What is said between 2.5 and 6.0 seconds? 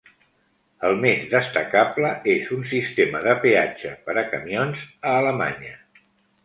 un sistema de peatge per a camions a Alemanya.